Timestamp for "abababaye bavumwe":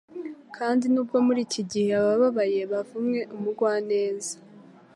2.01-3.19